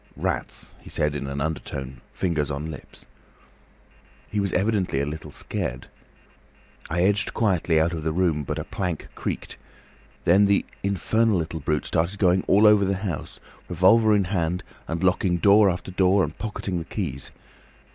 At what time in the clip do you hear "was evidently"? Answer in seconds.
4.39-4.99